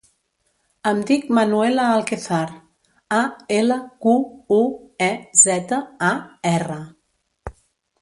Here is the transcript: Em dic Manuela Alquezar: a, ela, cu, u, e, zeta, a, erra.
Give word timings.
Em 0.91 1.01
dic 1.11 1.27
Manuela 1.37 1.85
Alquezar: 1.97 2.39
a, 3.19 3.21
ela, 3.59 3.79
cu, 4.07 4.17
u, 4.59 4.61
e, 5.13 5.13
zeta, 5.47 5.83
a, 6.13 6.15
erra. 6.59 6.81